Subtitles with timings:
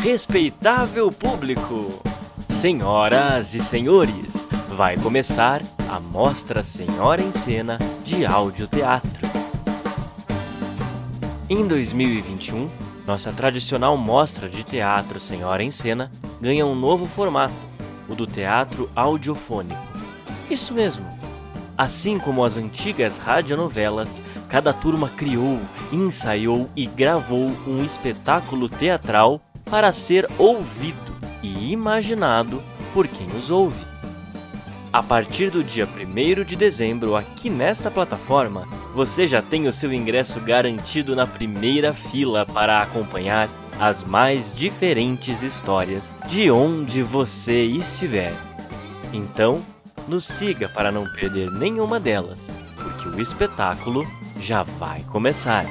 [0.00, 2.00] respeitável público,
[2.48, 4.32] senhoras e senhores,
[4.74, 5.60] vai começar
[5.90, 9.28] a Mostra Senhora em Cena de Audioteatro.
[11.50, 12.70] Em 2021,
[13.06, 17.52] nossa tradicional mostra de teatro Senhora em Cena ganha um novo formato,
[18.08, 19.86] o do teatro audiofônico.
[20.50, 21.04] Isso mesmo.
[21.76, 25.60] Assim como as antigas radionovelas, cada turma criou,
[25.92, 33.90] ensaiou e gravou um espetáculo teatral para ser ouvido e imaginado por quem os ouve.
[34.92, 39.92] A partir do dia 1 de dezembro, aqui nesta plataforma, você já tem o seu
[39.92, 48.34] ingresso garantido na primeira fila para acompanhar as mais diferentes histórias de onde você estiver.
[49.12, 49.62] Então,
[50.08, 54.04] nos siga para não perder nenhuma delas, porque o espetáculo
[54.40, 55.66] já vai começar.